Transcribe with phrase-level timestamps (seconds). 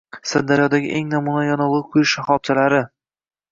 [0.29, 2.83] Sirdaryodagi eng namunali yonilg‘i quyish shaxobchalari